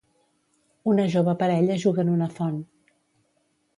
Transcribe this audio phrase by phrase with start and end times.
[0.93, 2.61] Una jove parella juga en una font.